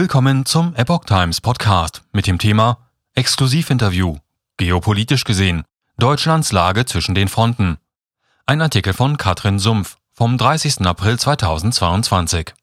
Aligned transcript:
Willkommen 0.00 0.46
zum 0.46 0.76
Epoch 0.76 1.06
Times 1.06 1.40
Podcast 1.40 2.04
mit 2.12 2.28
dem 2.28 2.38
Thema 2.38 2.88
Exklusivinterview. 3.16 4.18
Geopolitisch 4.56 5.24
gesehen. 5.24 5.64
Deutschlands 5.96 6.52
Lage 6.52 6.86
zwischen 6.86 7.16
den 7.16 7.26
Fronten. 7.26 7.78
Ein 8.46 8.62
Artikel 8.62 8.92
von 8.92 9.16
Katrin 9.16 9.58
Sumpf 9.58 9.96
vom 10.12 10.38
30. 10.38 10.86
April 10.86 11.18
2022. 11.18 12.54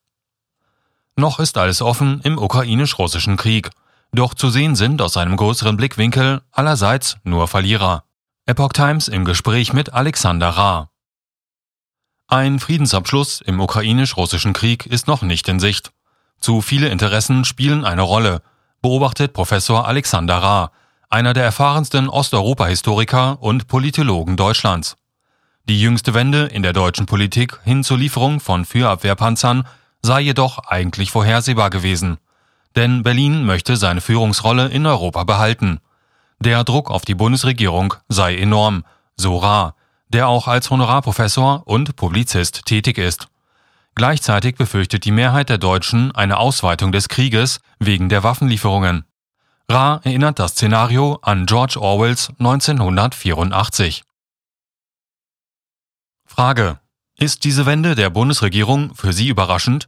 Noch 1.17 1.41
ist 1.41 1.57
alles 1.57 1.81
offen 1.81 2.21
im 2.21 2.37
ukrainisch-russischen 2.37 3.35
Krieg. 3.35 3.69
Doch 4.13 4.33
zu 4.33 4.49
sehen 4.49 4.77
sind 4.77 5.01
aus 5.01 5.17
einem 5.17 5.35
größeren 5.35 5.75
Blickwinkel 5.75 6.41
allerseits 6.53 7.17
nur 7.25 7.49
Verlierer. 7.49 8.05
Epoch 8.45 8.71
Times 8.71 9.09
im 9.09 9.25
Gespräch 9.25 9.73
mit 9.73 9.91
Alexander 9.91 10.51
Ra. 10.51 10.89
Ein 12.27 12.59
Friedensabschluss 12.59 13.41
im 13.41 13.59
ukrainisch-russischen 13.59 14.53
Krieg 14.53 14.85
ist 14.85 15.07
noch 15.07 15.21
nicht 15.21 15.49
in 15.49 15.59
Sicht. 15.59 15.91
Zu 16.39 16.61
viele 16.61 16.89
Interessen 16.89 17.45
spielen 17.45 17.85
eine 17.85 18.01
Rolle, 18.01 18.41
beobachtet 18.81 19.33
Professor 19.33 19.87
Alexander 19.87 20.37
Ra, 20.37 20.71
einer 21.09 21.33
der 21.33 21.43
erfahrensten 21.43 22.09
Osteuropa-Historiker 22.09 23.41
und 23.41 23.67
Politologen 23.67 24.37
Deutschlands. 24.37 24.97
Die 25.67 25.81
jüngste 25.81 26.13
Wende 26.13 26.45
in 26.45 26.61
der 26.61 26.73
deutschen 26.73 27.07
Politik 27.07 27.59
hin 27.63 27.83
zur 27.83 27.97
Lieferung 27.97 28.39
von 28.39 28.65
Führabwehrpanzern 28.65 29.67
sei 30.03 30.21
jedoch 30.21 30.59
eigentlich 30.59 31.09
vorhersehbar 31.09 31.71
gewesen. 31.71 32.17
Denn 32.75 33.01
Berlin 33.01 33.45
möchte 33.45 33.77
seine 33.77 34.01
Führungsrolle 34.01 34.67
in 34.67 34.85
Europa 34.85 35.23
behalten. 35.23 35.79
Der 36.39 36.63
Druck 36.63 36.91
auf 36.91 37.05
die 37.05 37.15
Bundesregierung 37.15 37.95
sei 38.09 38.37
enorm, 38.37 38.83
so 39.15 39.37
Ra, 39.37 39.73
der 40.09 40.27
auch 40.27 40.47
als 40.47 40.69
Honorarprofessor 40.69 41.63
und 41.65 41.95
Publizist 41.95 42.65
tätig 42.65 42.99
ist. 42.99 43.27
Gleichzeitig 43.95 44.55
befürchtet 44.55 45.05
die 45.05 45.11
Mehrheit 45.11 45.47
der 45.47 45.57
Deutschen 45.57 46.13
eine 46.13 46.37
Ausweitung 46.37 46.91
des 46.91 47.07
Krieges 47.07 47.61
wegen 47.79 48.09
der 48.09 48.23
Waffenlieferungen. 48.23 49.05
Ra 49.69 50.01
erinnert 50.03 50.37
das 50.37 50.51
Szenario 50.51 51.19
an 51.21 51.45
George 51.45 51.79
Orwells 51.79 52.29
1984. 52.37 54.03
Frage. 56.25 56.79
Ist 57.17 57.45
diese 57.45 57.65
Wende 57.65 57.95
der 57.95 58.09
Bundesregierung 58.09 58.93
für 58.93 59.13
Sie 59.13 59.29
überraschend? 59.29 59.87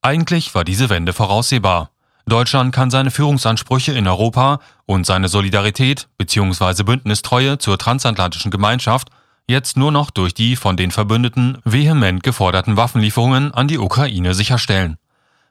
Eigentlich 0.00 0.54
war 0.54 0.62
diese 0.62 0.88
Wende 0.88 1.12
voraussehbar. 1.12 1.90
Deutschland 2.26 2.72
kann 2.72 2.90
seine 2.90 3.10
Führungsansprüche 3.10 3.92
in 3.92 4.06
Europa 4.06 4.60
und 4.86 5.04
seine 5.04 5.28
Solidarität 5.28 6.08
bzw. 6.18 6.84
Bündnistreue 6.84 7.58
zur 7.58 7.78
transatlantischen 7.78 8.52
Gemeinschaft 8.52 9.08
jetzt 9.48 9.76
nur 9.76 9.90
noch 9.90 10.10
durch 10.10 10.34
die 10.34 10.54
von 10.54 10.76
den 10.76 10.90
Verbündeten 10.90 11.58
vehement 11.64 12.22
geforderten 12.22 12.76
Waffenlieferungen 12.76 13.52
an 13.52 13.66
die 13.66 13.78
Ukraine 13.78 14.34
sicherstellen. 14.34 14.98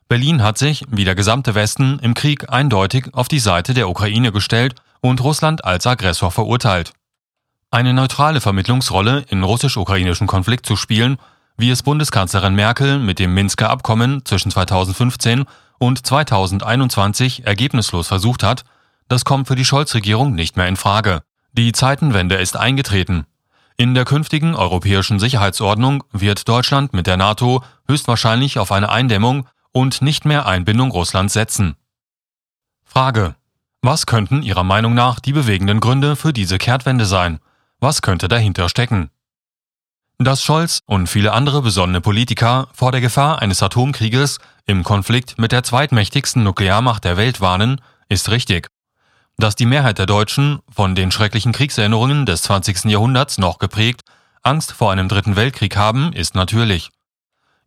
Berlin 0.07 0.41
hat 0.41 0.57
sich, 0.57 0.85
wie 0.89 1.03
der 1.03 1.15
gesamte 1.15 1.55
Westen, 1.55 1.99
im 1.99 2.13
Krieg 2.13 2.49
eindeutig 2.49 3.13
auf 3.13 3.27
die 3.27 3.39
Seite 3.39 3.73
der 3.73 3.89
Ukraine 3.89 4.31
gestellt 4.31 4.75
und 5.01 5.21
Russland 5.21 5.65
als 5.65 5.85
Aggressor 5.85 6.31
verurteilt. 6.31 6.93
Eine 7.71 7.93
neutrale 7.93 8.39
Vermittlungsrolle 8.39 9.25
im 9.29 9.43
russisch-ukrainischen 9.43 10.27
Konflikt 10.27 10.65
zu 10.65 10.77
spielen, 10.77 11.17
wie 11.57 11.71
es 11.71 11.83
Bundeskanzlerin 11.83 12.55
Merkel 12.55 12.99
mit 12.99 13.19
dem 13.19 13.33
Minsker 13.33 13.69
Abkommen 13.69 14.23
zwischen 14.23 14.51
2015 14.51 15.45
und 15.79 16.05
2021 16.05 17.45
ergebnislos 17.45 18.07
versucht 18.07 18.43
hat, 18.43 18.63
das 19.09 19.25
kommt 19.25 19.47
für 19.47 19.55
die 19.55 19.65
Scholz-Regierung 19.65 20.35
nicht 20.35 20.55
mehr 20.55 20.67
in 20.67 20.75
Frage. 20.75 21.21
Die 21.53 21.71
Zeitenwende 21.71 22.35
ist 22.35 22.55
eingetreten. 22.55 23.25
In 23.79 23.93
der 23.93 24.05
künftigen 24.05 24.55
europäischen 24.55 25.19
Sicherheitsordnung 25.19 26.03
wird 26.11 26.49
Deutschland 26.49 26.93
mit 26.93 27.05
der 27.05 27.15
NATO 27.15 27.63
höchstwahrscheinlich 27.87 28.57
auf 28.57 28.71
eine 28.71 28.89
Eindämmung 28.89 29.47
und 29.71 30.01
nicht 30.01 30.25
mehr 30.25 30.47
Einbindung 30.47 30.89
Russlands 30.89 31.33
setzen. 31.33 31.75
Frage. 32.83 33.35
Was 33.83 34.07
könnten 34.07 34.41
Ihrer 34.41 34.63
Meinung 34.63 34.95
nach 34.95 35.19
die 35.19 35.33
bewegenden 35.33 35.79
Gründe 35.79 36.15
für 36.15 36.33
diese 36.33 36.57
Kehrtwende 36.57 37.05
sein? 37.05 37.39
Was 37.79 38.01
könnte 38.01 38.27
dahinter 38.27 38.67
stecken? 38.67 39.11
Dass 40.17 40.43
Scholz 40.43 40.81
und 40.87 41.05
viele 41.05 41.31
andere 41.33 41.61
besonnene 41.61 42.01
Politiker 42.01 42.69
vor 42.73 42.91
der 42.91 43.01
Gefahr 43.01 43.43
eines 43.43 43.61
Atomkrieges 43.61 44.39
im 44.65 44.83
Konflikt 44.83 45.37
mit 45.37 45.51
der 45.51 45.61
zweitmächtigsten 45.61 46.43
Nuklearmacht 46.43 47.03
der 47.03 47.17
Welt 47.17 47.41
warnen, 47.41 47.79
ist 48.09 48.31
richtig. 48.31 48.69
Dass 49.39 49.55
die 49.55 49.67
Mehrheit 49.67 49.99
der 49.99 50.07
Deutschen, 50.07 50.59
von 50.67 50.95
den 50.95 51.11
schrecklichen 51.11 51.51
Kriegserinnerungen 51.51 52.25
des 52.25 52.41
20. 52.41 52.85
Jahrhunderts 52.85 53.37
noch 53.37 53.59
geprägt, 53.59 54.01
Angst 54.41 54.71
vor 54.71 54.91
einem 54.91 55.07
dritten 55.07 55.35
Weltkrieg 55.35 55.77
haben, 55.77 56.11
ist 56.11 56.33
natürlich. 56.33 56.89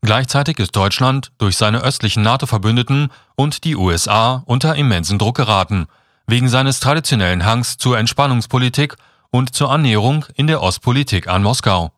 Gleichzeitig 0.02 0.58
ist 0.58 0.74
Deutschland 0.74 1.30
durch 1.38 1.56
seine 1.56 1.82
östlichen 1.82 2.24
NATO-Verbündeten 2.24 3.10
und 3.36 3.62
die 3.62 3.76
USA 3.76 4.42
unter 4.46 4.74
immensen 4.74 5.18
Druck 5.20 5.36
geraten, 5.36 5.86
wegen 6.26 6.48
seines 6.48 6.80
traditionellen 6.80 7.44
Hangs 7.44 7.76
zur 7.76 7.98
Entspannungspolitik 7.98 8.96
und 9.30 9.54
zur 9.54 9.70
Annäherung 9.70 10.24
in 10.34 10.48
der 10.48 10.62
Ostpolitik 10.62 11.28
an 11.28 11.44
Moskau. 11.44 11.92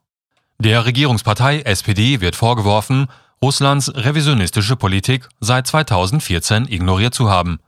Der 0.59 0.85
Regierungspartei 0.85 1.61
SPD 1.61 2.21
wird 2.21 2.35
vorgeworfen, 2.35 3.07
Russlands 3.41 3.91
revisionistische 3.95 4.75
Politik 4.75 5.27
seit 5.39 5.65
2014 5.65 6.67
ignoriert 6.67 7.15
zu 7.15 7.31
haben. 7.31 7.59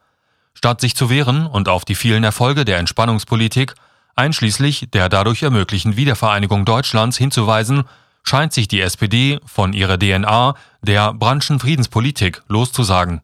Statt 0.55 0.81
sich 0.81 0.95
zu 0.95 1.09
wehren 1.09 1.45
und 1.45 1.69
auf 1.69 1.85
die 1.85 1.95
vielen 1.95 2.23
Erfolge 2.23 2.65
der 2.65 2.79
Entspannungspolitik, 2.79 3.75
einschließlich 4.15 4.89
der 4.91 5.09
dadurch 5.09 5.43
ermöglichen 5.43 5.97
Wiedervereinigung 5.97 6.65
Deutschlands 6.65 7.17
hinzuweisen, 7.17 7.83
scheint 8.23 8.53
sich 8.53 8.67
die 8.67 8.81
SPD 8.81 9.39
von 9.45 9.73
ihrer 9.73 9.99
DNA 9.99 10.55
der 10.81 11.13
Branchenfriedenspolitik 11.13 12.41
loszusagen. 12.47 13.21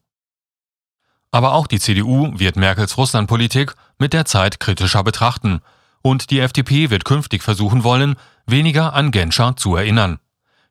Aber 1.31 1.53
auch 1.53 1.67
die 1.67 1.79
CDU 1.79 2.37
wird 2.37 2.57
Merkels 2.57 2.97
Russlandpolitik 2.97 3.73
mit 3.97 4.11
der 4.11 4.25
Zeit 4.25 4.59
kritischer 4.59 5.03
betrachten 5.03 5.61
und 6.01 6.29
die 6.29 6.39
FDP 6.39 6.89
wird 6.89 7.05
künftig 7.05 7.41
versuchen 7.41 7.85
wollen, 7.85 8.15
weniger 8.45 8.93
an 8.93 9.11
Genscher 9.11 9.55
zu 9.55 9.77
erinnern. 9.77 10.19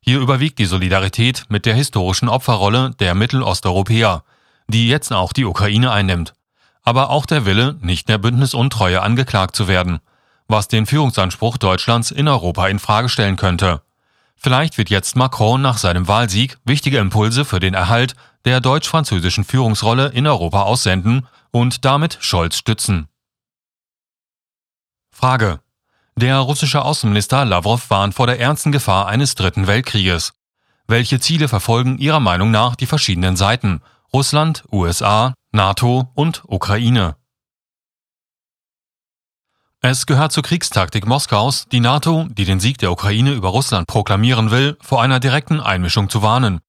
Hier 0.02 0.20
überwiegt 0.20 0.58
die 0.58 0.66
Solidarität 0.66 1.44
mit 1.48 1.64
der 1.64 1.74
historischen 1.74 2.28
Opferrolle 2.28 2.90
der 2.98 3.14
Mittelosteuropäer, 3.14 4.22
die 4.68 4.88
jetzt 4.88 5.12
auch 5.12 5.32
die 5.32 5.44
Ukraine 5.44 5.90
einnimmt 5.90 6.34
aber 6.82 7.10
auch 7.10 7.26
der 7.26 7.44
Wille, 7.46 7.76
nicht 7.80 8.08
der 8.08 8.18
Bündnisuntreue 8.18 9.02
angeklagt 9.02 9.56
zu 9.56 9.68
werden, 9.68 10.00
was 10.48 10.68
den 10.68 10.86
Führungsanspruch 10.86 11.58
Deutschlands 11.58 12.10
in 12.10 12.28
Europa 12.28 12.68
in 12.68 12.78
Frage 12.78 13.08
stellen 13.08 13.36
könnte. 13.36 13.82
Vielleicht 14.36 14.78
wird 14.78 14.88
jetzt 14.88 15.16
Macron 15.16 15.60
nach 15.60 15.78
seinem 15.78 16.08
Wahlsieg 16.08 16.58
wichtige 16.64 16.98
Impulse 16.98 17.44
für 17.44 17.60
den 17.60 17.74
Erhalt 17.74 18.14
der 18.44 18.60
deutsch-französischen 18.60 19.44
Führungsrolle 19.44 20.08
in 20.08 20.26
Europa 20.26 20.62
aussenden 20.62 21.26
und 21.50 21.84
damit 21.84 22.18
Scholz 22.20 22.56
stützen. 22.56 23.08
Frage. 25.10 25.60
Der 26.16 26.38
russische 26.38 26.82
Außenminister 26.82 27.44
Lavrov 27.44 27.90
warnt 27.90 28.14
vor 28.14 28.26
der 28.26 28.40
ernsten 28.40 28.72
Gefahr 28.72 29.06
eines 29.06 29.34
dritten 29.34 29.66
Weltkrieges. 29.66 30.32
Welche 30.86 31.20
Ziele 31.20 31.46
verfolgen 31.48 31.98
Ihrer 31.98 32.20
Meinung 32.20 32.50
nach 32.50 32.74
die 32.74 32.86
verschiedenen 32.86 33.36
Seiten 33.36 33.82
Russland, 34.12 34.64
USA, 34.72 35.34
NATO 35.52 36.08
und 36.14 36.44
Ukraine. 36.46 37.16
Es 39.80 40.06
gehört 40.06 40.30
zur 40.30 40.44
Kriegstaktik 40.44 41.08
Moskaus, 41.08 41.66
die 41.72 41.80
NATO, 41.80 42.28
die 42.30 42.44
den 42.44 42.60
Sieg 42.60 42.78
der 42.78 42.92
Ukraine 42.92 43.32
über 43.32 43.48
Russland 43.48 43.88
proklamieren 43.88 44.52
will, 44.52 44.76
vor 44.80 45.02
einer 45.02 45.18
direkten 45.18 45.58
Einmischung 45.58 46.08
zu 46.08 46.22
warnen. 46.22 46.60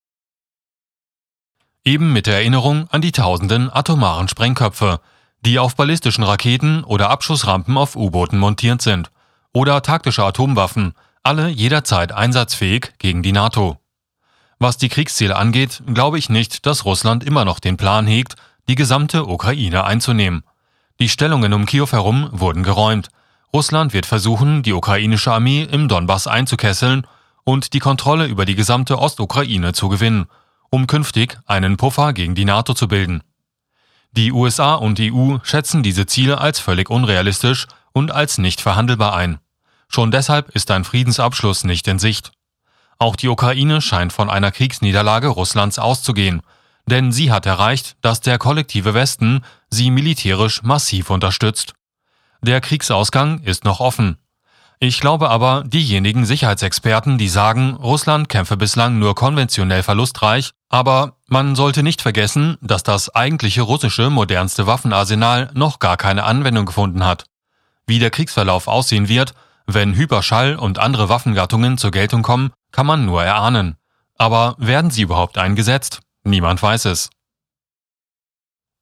Eben 1.84 2.12
mit 2.12 2.25
der 2.25 2.38
Erinnerung 2.38 2.88
an 2.90 3.02
die 3.02 3.12
tausenden 3.12 3.72
atomaren 3.72 4.28
Sprengköpfe, 4.28 5.00
die 5.42 5.59
auf 5.59 5.75
ballistischen 5.75 6.24
Raketen 6.24 6.84
oder 6.84 7.12
Abschussrampen 7.12 7.78
auf 7.78 7.96
U-Booten 7.96 8.40
montiert 8.40 8.81
sind, 8.81 9.12
oder 9.53 9.84
taktische 9.84 10.24
Atomwaffen, 10.24 10.94
alle 11.22 11.50
jederzeit 11.50 12.13
einsatzfähig 12.13 12.94
gegen 12.98 13.22
die 13.22 13.31
NATO. 13.31 13.78
Was 14.58 14.78
die 14.78 14.90
Kriegsziele 14.90 15.36
angeht, 15.36 15.84
glaube 15.86 16.18
ich 16.18 16.30
nicht, 16.30 16.66
dass 16.66 16.86
Russland 16.86 17.24
immer 17.24 17.46
noch 17.46 17.59
den 17.59 17.78
Plan 17.78 18.08
hegt, 18.08 18.36
die 18.68 18.76
gesamte 18.76 19.28
Ukraine 19.28 19.84
einzunehmen. 19.84 20.44
Die 21.00 21.10
Stellungen 21.10 21.54
um 21.54 21.66
Kiew 21.66 21.88
herum 21.92 22.30
wurden 22.31 22.63
geräumt. 22.63 23.10
Russland 23.54 23.94
wird 23.94 24.06
versuchen, 24.06 24.63
die 24.63 24.74
ukrainische 24.74 25.31
Armee 25.31 25.63
im 25.63 25.88
Donbass 25.88 26.28
einzukesseln 26.28 27.08
und 27.44 27.74
die 27.74 27.80
Kontrolle 27.80 28.28
über 28.28 28.46
die 28.46 28.56
gesamte 28.56 29.00
Ostukraine 29.00 29.74
zu 29.74 29.90
gewinnen, 29.90 30.28
um 30.69 30.88
künftig 30.88 31.40
einen 31.46 31.78
Puffer 31.78 32.13
gegen 32.13 32.36
die 32.36 32.46
NATO 32.46 32.74
zu 32.74 32.88
bilden. 32.88 33.24
Die 34.12 34.31
USA 34.31 34.75
und 34.75 35.00
EU 35.00 35.38
schätzen 35.44 35.84
diese 35.84 36.06
Ziele 36.06 36.40
als 36.40 36.60
völlig 36.60 36.90
unrealistisch 36.90 37.68
und 37.94 38.12
als 38.12 38.38
nicht 38.38 38.62
verhandelbar 38.62 39.16
ein. 39.16 39.40
Schon 39.88 40.12
deshalb 40.12 40.50
ist 40.50 40.72
ein 40.72 40.84
Friedensabschluss 40.84 41.64
nicht 41.64 41.88
in 41.88 42.00
Sicht. 42.00 42.31
Auch 43.00 43.16
die 43.16 43.28
Ukraine 43.28 43.81
scheint 43.81 44.14
von 44.14 44.30
einer 44.30 44.52
Kriegsniederlage 44.52 45.28
Russlands 45.28 45.80
auszugehen 45.80 46.42
denn 46.86 47.12
sie 47.12 47.31
hat 47.31 47.45
erreicht, 47.45 47.95
dass 48.01 48.22
der 48.22 48.38
kollektive 48.38 48.94
Westen 48.94 49.44
sie 49.69 49.92
militärisch 49.92 50.63
massiv 50.63 51.10
unterstützt. 51.10 51.74
Der 52.42 52.62
Kriegsausgang 52.62 53.39
ist 53.39 53.66
noch 53.66 53.80
offen. 53.80 54.18
Ich 54.80 55.00
glaube 55.00 55.30
aber, 55.30 55.63
diejenigen 55.66 56.25
Sicherheitsexperten, 56.25 57.19
die 57.19 57.30
sagen, 57.30 57.75
Russland 57.75 58.30
kämpfe 58.30 58.57
bislang 58.57 58.98
nur 58.98 59.13
konventionell 59.13 59.83
verlustreich, 59.83 60.51
Aber 60.72 61.18
man 61.28 61.56
sollte 61.56 61.83
nicht 61.83 62.01
vergessen, 62.01 62.57
dass 62.62 62.81
das 62.81 63.13
eigentliche 63.13 63.62
russische 63.62 64.10
modernste 64.10 64.68
Waffenarsenal 64.68 65.51
noch 65.54 65.80
gar 65.80 65.98
keine 65.98 66.24
Anwendung 66.24 66.66
gefunden 66.66 67.06
hat. 67.06 67.25
Wie 67.86 68.00
der 68.00 68.10
Kriegsverlauf 68.10 68.69
aussehen 68.69 69.10
wird, 69.10 69.33
wenn 69.68 69.94
Hyperschall 69.95 70.56
und 70.56 70.80
andere 70.80 71.10
Waffengattungen 71.10 71.78
zur 71.78 71.92
Geltung 71.92 72.24
kommen, 72.24 72.51
kann 72.72 72.88
man 72.88 73.06
nur 73.06 73.22
erahnen. 73.22 73.75
Aber 74.18 74.56
werden 74.60 74.92
sie 74.92 75.01
überhaupt 75.01 75.38
eingesetzt? 75.38 76.00
Niemand 76.23 76.62
weiß 76.62 76.85
es. 76.85 77.09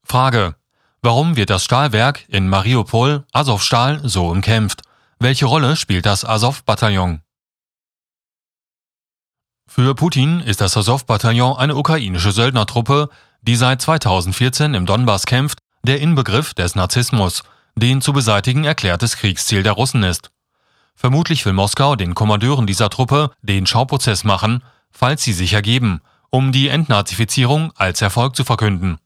Frage. 0.03 0.55
Warum 1.01 1.37
wird 1.37 1.49
das 1.49 1.63
Stahlwerk 1.63 2.27
in 2.27 2.49
Mariupol, 2.49 3.25
Azovstal, 3.31 4.01
so 4.03 4.27
umkämpft? 4.27 4.81
Welche 5.19 5.45
Rolle 5.45 5.77
spielt 5.77 6.05
das 6.05 6.25
Azov-Bataillon? 6.25 7.21
Für 9.67 9.95
Putin 9.95 10.41
ist 10.41 10.59
das 10.59 10.75
Azov-Bataillon 10.75 11.55
eine 11.55 11.75
ukrainische 11.75 12.31
Söldnertruppe, 12.31 13.09
die 13.41 13.55
seit 13.55 13.81
2014 13.81 14.73
im 14.73 14.85
Donbass 14.85 15.25
kämpft, 15.25 15.59
der 15.83 16.01
Inbegriff 16.01 16.53
des 16.53 16.75
Narzissmus, 16.75 17.43
den 17.75 18.01
zu 18.01 18.11
beseitigen 18.11 18.65
erklärtes 18.65 19.15
Kriegsziel 19.15 19.63
der 19.63 19.73
Russen 19.73 20.03
ist. 20.03 20.31
Vermutlich 20.95 21.45
will 21.45 21.53
Moskau 21.53 21.95
den 21.95 22.13
Kommandeuren 22.13 22.67
dieser 22.67 22.89
Truppe 22.89 23.31
den 23.41 23.65
Schauprozess 23.65 24.25
machen, 24.25 24.63
falls 24.91 25.23
sie 25.23 25.33
sich 25.33 25.53
ergeben, 25.53 26.01
um 26.29 26.51
die 26.51 26.67
Entnazifizierung 26.67 27.71
als 27.75 28.01
Erfolg 28.01 28.35
zu 28.35 28.43
verkünden. 28.43 28.97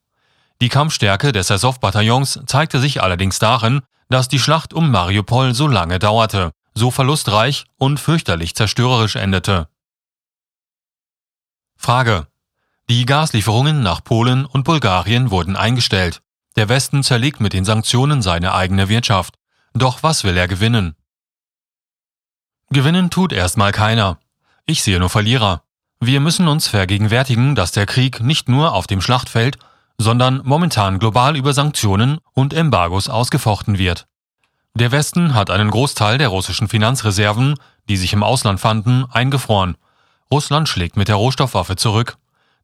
Die 0.62 0.70
Kampfstärke 0.70 1.32
des 1.32 1.52
Azov-Bataillons 1.52 2.42
zeigte 2.46 2.80
sich 2.80 3.02
allerdings 3.02 3.40
darin, 3.40 3.82
dass 4.10 4.28
die 4.28 4.40
Schlacht 4.40 4.74
um 4.74 4.92
Mariupol 4.92 5.54
so 5.54 5.68
lange 5.68 6.00
dauerte, 6.00 6.52
so 6.74 6.92
verlustreich 6.92 7.66
und 7.78 8.00
fürchterlich 8.00 8.56
zerstörerisch 8.56 9.16
endete. 9.16 9.68
Frage. 11.78 12.28
Die 12.90 13.06
Gaslieferungen 13.06 13.82
nach 13.82 14.04
Polen 14.04 14.46
und 14.46 14.64
Bulgarien 14.64 15.32
wurden 15.32 15.56
eingestellt. 15.56 16.22
Der 16.56 16.70
Westen 16.70 17.04
zerlegt 17.04 17.40
mit 17.40 17.54
den 17.54 17.66
Sanktionen 17.66 18.22
seine 18.22 18.54
eigene 18.54 18.90
Wirtschaft. 18.90 19.36
Doch 19.74 20.04
was 20.04 20.24
will 20.24 20.38
er 20.38 20.48
gewinnen? 20.48 20.96
Gewinnen 22.70 23.10
tut 23.10 23.34
erstmal 23.34 23.72
keiner. 23.72 24.20
Ich 24.66 24.84
sehe 24.84 25.00
nur 25.00 25.10
Verlierer. 25.10 25.64
Wir 26.06 26.20
müssen 26.20 26.50
uns 26.50 26.68
vergegenwärtigen, 26.68 27.56
dass 27.56 27.72
der 27.72 27.86
Krieg 27.86 28.20
nicht 28.20 28.50
nur 28.50 28.74
auf 28.74 28.88
dem 28.88 29.00
Schlachtfeld, 29.00 29.58
sondern 29.98 30.42
momentan 30.44 31.00
global 31.00 31.38
über 31.38 31.54
Sanktionen 31.54 32.18
und 32.34 32.54
Embargos 32.54 33.08
ausgefochten 33.08 33.78
wird. 33.78 34.06
Der 34.74 34.92
Westen 34.92 35.34
hat 35.34 35.50
einen 35.50 35.72
Großteil 35.72 36.18
der 36.18 36.28
russischen 36.28 36.68
Finanzreserven, 36.68 37.56
die 37.88 37.96
sich 37.96 38.12
im 38.12 38.22
Ausland 38.22 38.60
fanden, 38.60 39.06
eingefroren 39.12 39.78
Russland 40.30 40.68
schlägt 40.68 40.98
mit 40.98 41.08
der 41.08 41.16
Rohstoffwaffe 41.16 41.78
zurück. 41.78 42.18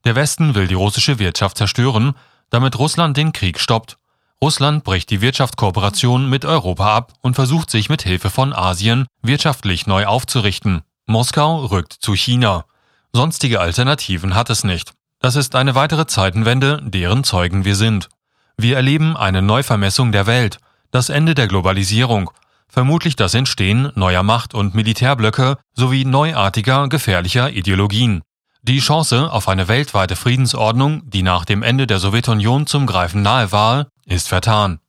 Der 0.04 0.16
Westen 0.16 0.54
will 0.54 0.68
die 0.68 0.74
russische 0.74 1.18
Wirtschaft 1.20 1.58
zerstören, 1.58 2.16
damit 2.50 2.78
Russland 2.78 3.16
den 3.16 3.32
Krieg 3.32 3.58
stoppt. 3.58 3.98
Russland 4.42 4.84
bricht 4.84 5.12
die 5.12 5.22
Wirtschaftskooperation 5.22 6.30
mit 6.30 6.44
Europa 6.44 6.94
ab 6.94 7.14
und 7.22 7.36
versucht 7.36 7.70
sich 7.70 7.88
mit 7.88 8.02
Hilfe 8.02 8.30
von 8.30 8.52
Asien 8.52 9.06
wirtschaftlich 9.22 9.88
neu 9.88 10.08
aufzurichten. 10.08 10.82
Moskau 11.06 11.66
rückt 11.66 11.94
zu 11.94 12.16
China. 12.16 12.66
Sonstige 13.14 13.60
Alternativen 13.60 14.36
hat 14.36 14.50
es 14.50 14.64
nicht. 14.64 14.94
Das 15.20 15.36
ist 15.36 15.56
eine 15.56 15.76
weitere 15.76 16.08
Zeitenwende, 16.08 16.82
deren 16.84 17.24
Zeugen 17.24 17.66
wir 17.66 17.76
sind. 17.76 18.10
Wir 18.58 18.76
erleben 18.76 19.18
eine 19.18 19.42
Neuvermessung 19.42 20.12
der 20.12 20.28
Welt, 20.28 20.60
das 20.92 21.10
Ende 21.10 21.36
der 21.36 21.48
Globalisierung 21.48 22.32
vermutlich 22.70 23.16
das 23.16 23.34
Entstehen 23.34 23.92
neuer 23.96 24.24
Macht- 24.24 24.54
und 24.54 24.76
Militärblöcke 24.76 25.58
sowie 25.74 26.06
neuartiger, 26.06 26.88
gefährlicher 26.88 27.52
Ideologien. 27.52 28.22
Die 28.62 28.80
Chance 28.80 29.32
auf 29.32 29.48
eine 29.48 29.68
weltweite 29.68 30.16
Friedensordnung, 30.16 31.10
die 31.10 31.24
nach 31.24 31.46
dem 31.46 31.64
Ende 31.64 31.88
der 31.88 32.00
Sowjetunion 32.00 32.68
zum 32.68 32.86
Greifen 32.86 33.22
nahe 33.22 33.52
war, 33.52 33.88
ist 34.06 34.28
vertan. 34.28 34.80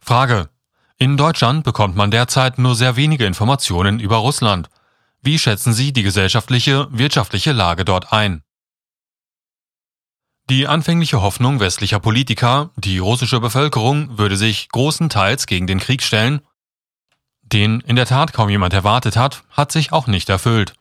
Frage. 0.00 0.48
In 0.98 1.16
Deutschland 1.16 1.64
bekommt 1.64 1.96
man 1.96 2.10
derzeit 2.10 2.58
nur 2.58 2.74
sehr 2.76 2.96
wenige 2.96 3.24
Informationen 3.24 3.98
über 3.98 4.16
Russland. 4.16 4.68
Wie 5.26 5.38
schätzen 5.38 5.72
Sie 5.72 5.94
die 5.94 6.02
gesellschaftliche, 6.02 6.86
wirtschaftliche 6.90 7.52
Lage 7.52 7.86
dort 7.86 8.12
ein? 8.12 8.42
Die 10.50 10.66
anfängliche 10.66 11.22
Hoffnung 11.22 11.60
westlicher 11.60 11.98
Politiker, 11.98 12.72
die 12.76 12.98
russische 12.98 13.40
Bevölkerung 13.40 14.18
würde 14.18 14.36
sich 14.36 14.68
großenteils 14.68 15.46
gegen 15.46 15.66
den 15.66 15.80
Krieg 15.80 16.02
stellen, 16.02 16.42
den 17.40 17.80
in 17.80 17.96
der 17.96 18.04
Tat 18.04 18.34
kaum 18.34 18.50
jemand 18.50 18.74
erwartet 18.74 19.16
hat, 19.16 19.44
hat 19.48 19.72
sich 19.72 19.92
auch 19.92 20.08
nicht 20.08 20.28
erfüllt. 20.28 20.74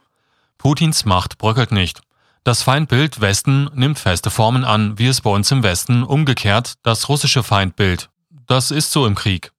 Putins 0.57 1.05
Macht 1.05 1.37
bröckelt 1.37 1.71
nicht. 1.71 2.01
Das 2.43 2.63
Feindbild 2.63 3.21
Westen 3.21 3.69
nimmt 3.73 3.97
feste 3.97 4.29
Formen 4.29 4.65
an, 4.65 4.99
wie 4.99 5.07
es 5.07 5.21
bei 5.21 5.29
uns 5.29 5.49
im 5.51 5.63
Westen 5.63 6.03
umgekehrt 6.03 6.73
das 6.83 7.07
russische 7.07 7.43
Feindbild. 7.43 8.09
Das 8.45 8.71
ist 8.71 8.91
so 8.91 9.05
im 9.05 9.15
Krieg. 9.15 9.52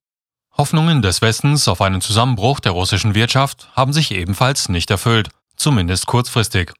Hoffnungen 0.56 1.02
des 1.02 1.20
Westens 1.20 1.66
auf 1.66 1.80
einen 1.80 2.00
Zusammenbruch 2.00 2.60
der 2.60 2.72
russischen 2.72 3.16
Wirtschaft 3.16 3.68
haben 3.74 3.92
sich 3.92 4.12
ebenfalls 4.12 4.68
nicht 4.68 4.88
erfüllt, 4.90 5.30
zumindest 5.56 6.06
kurzfristig. 6.06 6.72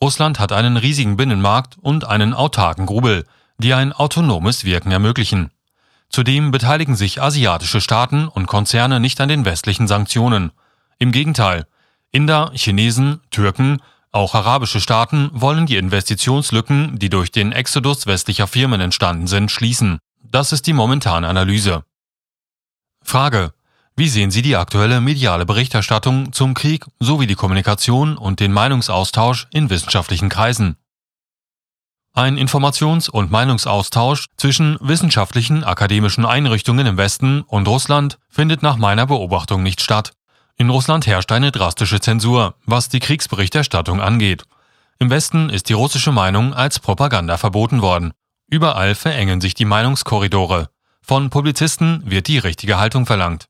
Russland 0.00 0.38
hat 0.38 0.52
einen 0.52 0.76
riesigen 0.76 1.16
Binnenmarkt 1.16 1.76
und 1.80 2.04
einen 2.04 2.34
autarken 2.34 2.86
Grubel, 2.86 3.24
die 3.58 3.74
ein 3.74 3.92
autonomes 3.92 4.64
Wirken 4.64 4.92
ermöglichen. 4.92 5.50
Zudem 6.08 6.52
beteiligen 6.52 6.94
sich 6.94 7.20
asiatische 7.20 7.80
Staaten 7.80 8.28
und 8.28 8.46
Konzerne 8.46 9.00
nicht 9.00 9.20
an 9.20 9.28
den 9.28 9.44
westlichen 9.44 9.88
Sanktionen. 9.88 10.52
Im 11.00 11.10
Gegenteil, 11.10 11.66
Inder, 12.12 12.52
Chinesen, 12.54 13.20
Türken, 13.30 13.82
auch 14.12 14.36
arabische 14.36 14.80
Staaten 14.80 15.30
wollen 15.32 15.66
die 15.66 15.76
Investitionslücken, 15.76 16.98
die 16.98 17.10
durch 17.10 17.32
den 17.32 17.50
Exodus 17.50 18.06
westlicher 18.06 18.46
Firmen 18.46 18.80
entstanden 18.80 19.26
sind, 19.26 19.50
schließen. 19.50 19.98
Das 20.22 20.52
ist 20.52 20.68
die 20.68 20.72
momentane 20.72 21.26
Analyse. 21.26 21.82
Frage. 23.06 23.52
Wie 23.94 24.08
sehen 24.08 24.30
Sie 24.30 24.42
die 24.42 24.56
aktuelle 24.56 25.00
mediale 25.00 25.46
Berichterstattung 25.46 26.32
zum 26.32 26.54
Krieg 26.54 26.84
sowie 26.98 27.26
die 27.26 27.36
Kommunikation 27.36 28.18
und 28.18 28.40
den 28.40 28.52
Meinungsaustausch 28.52 29.46
in 29.52 29.70
wissenschaftlichen 29.70 30.28
Kreisen? 30.28 30.76
Ein 32.12 32.36
Informations- 32.36 33.08
und 33.08 33.30
Meinungsaustausch 33.30 34.26
zwischen 34.36 34.76
wissenschaftlichen 34.80 35.64
akademischen 35.64 36.26
Einrichtungen 36.26 36.86
im 36.86 36.96
Westen 36.96 37.42
und 37.42 37.68
Russland 37.68 38.18
findet 38.28 38.62
nach 38.62 38.76
meiner 38.76 39.06
Beobachtung 39.06 39.62
nicht 39.62 39.80
statt. 39.80 40.12
In 40.56 40.68
Russland 40.68 41.06
herrscht 41.06 41.30
eine 41.30 41.52
drastische 41.52 42.00
Zensur, 42.00 42.54
was 42.64 42.88
die 42.88 43.00
Kriegsberichterstattung 43.00 44.00
angeht. 44.00 44.44
Im 44.98 45.10
Westen 45.10 45.48
ist 45.48 45.68
die 45.68 45.74
russische 45.74 46.10
Meinung 46.10 46.54
als 46.54 46.80
Propaganda 46.80 47.36
verboten 47.36 47.82
worden. 47.82 48.12
Überall 48.48 48.94
verengen 48.94 49.40
sich 49.40 49.54
die 49.54 49.64
Meinungskorridore. 49.64 50.70
Von 51.08 51.30
Publizisten 51.30 52.02
wird 52.04 52.26
die 52.26 52.38
richtige 52.38 52.80
Haltung 52.80 53.06
verlangt. 53.06 53.46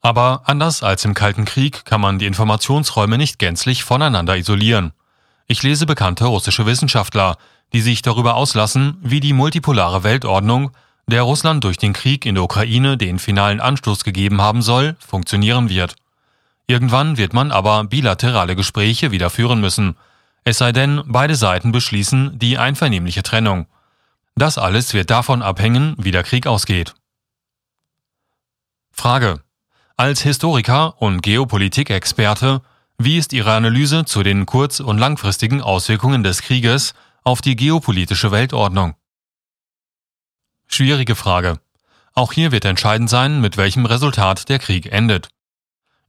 Aber 0.00 0.44
anders 0.46 0.82
als 0.82 1.04
im 1.04 1.12
Kalten 1.12 1.44
Krieg 1.44 1.84
kann 1.84 2.00
man 2.00 2.18
die 2.18 2.24
Informationsräume 2.24 3.18
nicht 3.18 3.38
gänzlich 3.38 3.84
voneinander 3.84 4.38
isolieren. 4.38 4.94
Ich 5.46 5.62
lese 5.62 5.84
bekannte 5.84 6.24
russische 6.24 6.64
Wissenschaftler, 6.64 7.36
die 7.74 7.82
sich 7.82 8.00
darüber 8.00 8.34
auslassen, 8.34 8.96
wie 9.02 9.20
die 9.20 9.34
multipolare 9.34 10.04
Weltordnung, 10.04 10.70
der 11.06 11.20
Russland 11.20 11.64
durch 11.64 11.76
den 11.76 11.92
Krieg 11.92 12.24
in 12.24 12.34
der 12.34 12.44
Ukraine 12.44 12.96
den 12.96 13.18
finalen 13.18 13.60
Anstoß 13.60 14.02
gegeben 14.02 14.40
haben 14.40 14.62
soll, 14.62 14.96
funktionieren 15.06 15.68
wird. 15.68 15.96
Irgendwann 16.66 17.18
wird 17.18 17.34
man 17.34 17.52
aber 17.52 17.84
bilaterale 17.84 18.56
Gespräche 18.56 19.10
wieder 19.10 19.28
führen 19.28 19.60
müssen, 19.60 19.96
es 20.44 20.56
sei 20.56 20.72
denn, 20.72 21.02
beide 21.04 21.34
Seiten 21.34 21.72
beschließen 21.72 22.38
die 22.38 22.56
einvernehmliche 22.56 23.22
Trennung. 23.22 23.66
Das 24.38 24.58
alles 24.58 24.92
wird 24.92 25.08
davon 25.08 25.42
abhängen, 25.42 25.96
wie 25.98 26.10
der 26.10 26.22
Krieg 26.22 26.46
ausgeht. 26.46 26.94
Frage. 28.92 29.42
Als 29.96 30.20
Historiker 30.20 31.00
und 31.00 31.22
Geopolitikexperte, 31.22 32.60
wie 32.98 33.16
ist 33.16 33.32
Ihre 33.32 33.54
Analyse 33.54 34.04
zu 34.04 34.22
den 34.22 34.44
kurz- 34.44 34.80
und 34.80 34.98
langfristigen 34.98 35.62
Auswirkungen 35.62 36.22
des 36.22 36.42
Krieges 36.42 36.94
auf 37.24 37.40
die 37.40 37.56
geopolitische 37.56 38.30
Weltordnung? 38.30 38.94
Schwierige 40.66 41.14
Frage. 41.14 41.58
Auch 42.12 42.32
hier 42.32 42.52
wird 42.52 42.66
entscheidend 42.66 43.08
sein, 43.08 43.40
mit 43.40 43.56
welchem 43.56 43.86
Resultat 43.86 44.50
der 44.50 44.58
Krieg 44.58 44.92
endet. 44.92 45.28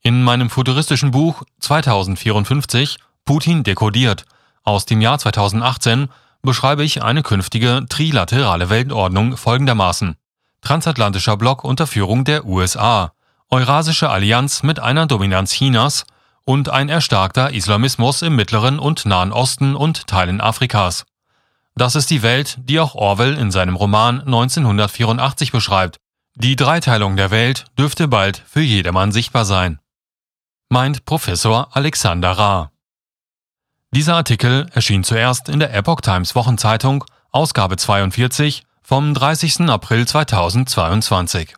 In 0.01 0.24
meinem 0.24 0.50
futuristischen 0.50 1.12
Buch 1.12 1.43
2054 1.62 2.98
Putin 3.24 3.63
dekodiert 3.63 4.25
aus 4.63 4.86
dem 4.86 5.00
Jahr 5.00 5.17
2018 5.17 6.10
beschreibe 6.47 6.85
ich 6.85 7.03
eine 7.03 7.23
künftige 7.23 7.85
trilaterale 7.89 8.69
Weltordnung 8.69 9.35
folgendermaßen. 9.35 10.15
Transatlantischer 10.61 11.35
Block 11.35 11.65
unter 11.65 11.87
Führung 11.87 12.23
der 12.23 12.45
USA, 12.45 13.11
Eurasische 13.49 14.09
Allianz 14.09 14.63
mit 14.63 14.79
einer 14.79 15.07
Dominanz 15.07 15.51
Chinas 15.51 16.05
und 16.45 16.69
ein 16.69 16.87
erstarkter 16.87 17.51
Islamismus 17.51 18.21
im 18.21 18.37
Mittleren 18.37 18.79
und 18.79 19.05
Nahen 19.05 19.33
Osten 19.33 19.75
und 19.75 20.07
Teilen 20.07 20.39
Afrikas. 20.39 21.05
Das 21.75 21.95
ist 21.95 22.09
die 22.11 22.23
Welt, 22.23 22.57
die 22.63 22.79
auch 22.79 22.95
Orwell 22.95 23.37
in 23.37 23.51
seinem 23.51 23.75
Roman 23.75 24.21
1984 24.21 25.51
beschreibt. 25.51 25.97
Die 26.35 26.55
Dreiteilung 26.55 27.17
der 27.17 27.29
Welt 27.29 27.65
dürfte 27.77 28.07
bald 28.07 28.41
für 28.47 28.61
jedermann 28.61 29.11
sichtbar 29.11 29.43
sein. 29.43 29.79
Meint 30.69 31.03
Professor 31.03 31.75
Alexander 31.75 32.31
Ra. 32.31 32.71
Dieser 33.96 34.15
Artikel 34.15 34.67
erschien 34.74 35.03
zuerst 35.03 35.48
in 35.48 35.60
der 35.60 35.74
Epoch 35.74 36.01
Times 36.01 36.36
Wochenzeitung, 36.36 37.06
Ausgabe 37.32 37.77
42 37.77 38.63
vom 38.82 39.13
30. 39.13 39.62
April 39.70 40.06
2022. 40.06 41.56